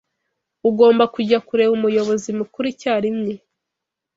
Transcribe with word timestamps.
Ugomba 0.69 1.03
kujya 1.13 1.37
kureba 1.47 1.71
umuyobozi 1.77 2.29
mukuru 2.39 2.65
icyarimwe. 2.73 3.33